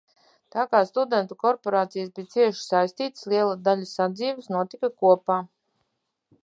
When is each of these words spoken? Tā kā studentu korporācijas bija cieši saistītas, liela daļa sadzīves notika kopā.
Tā 0.53 0.61
kā 0.69 0.79
studentu 0.91 1.37
korporācijas 1.43 2.09
bija 2.15 2.31
cieši 2.37 2.65
saistītas, 2.71 3.29
liela 3.35 3.55
daļa 3.69 3.89
sadzīves 3.93 4.53
notika 4.57 4.93
kopā. 5.05 5.39